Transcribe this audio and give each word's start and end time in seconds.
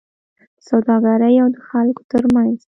د 0.57 0.59
سوداګرۍاو 0.67 1.49
د 1.55 1.57
خلکو 1.67 2.01
ترمنځ 2.11 2.57